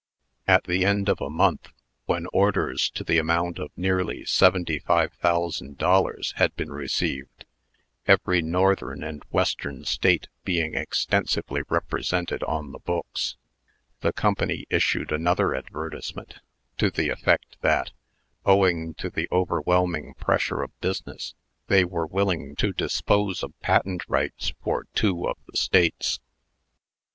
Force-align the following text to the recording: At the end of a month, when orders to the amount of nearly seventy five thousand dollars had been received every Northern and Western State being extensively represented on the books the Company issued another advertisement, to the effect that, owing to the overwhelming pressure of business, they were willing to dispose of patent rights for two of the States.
At 0.47 0.63
the 0.63 0.83
end 0.83 1.09
of 1.09 1.21
a 1.21 1.29
month, 1.29 1.67
when 2.07 2.25
orders 2.33 2.89
to 2.95 3.03
the 3.03 3.19
amount 3.19 3.59
of 3.59 3.69
nearly 3.77 4.25
seventy 4.25 4.79
five 4.79 5.13
thousand 5.13 5.77
dollars 5.77 6.33
had 6.37 6.55
been 6.55 6.71
received 6.71 7.45
every 8.07 8.41
Northern 8.41 9.03
and 9.03 9.21
Western 9.29 9.85
State 9.85 10.27
being 10.43 10.73
extensively 10.73 11.61
represented 11.69 12.41
on 12.45 12.71
the 12.71 12.79
books 12.79 13.35
the 13.99 14.11
Company 14.11 14.65
issued 14.71 15.11
another 15.11 15.53
advertisement, 15.53 16.39
to 16.79 16.89
the 16.89 17.09
effect 17.09 17.57
that, 17.61 17.91
owing 18.43 18.95
to 18.95 19.11
the 19.11 19.27
overwhelming 19.31 20.15
pressure 20.15 20.63
of 20.63 20.71
business, 20.81 21.35
they 21.67 21.85
were 21.85 22.07
willing 22.07 22.55
to 22.55 22.73
dispose 22.73 23.43
of 23.43 23.53
patent 23.59 24.01
rights 24.07 24.51
for 24.63 24.87
two 24.95 25.29
of 25.29 25.37
the 25.47 25.57
States. 25.57 26.19